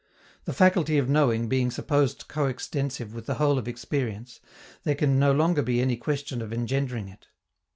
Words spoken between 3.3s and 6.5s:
whole of experience, there can no longer be any question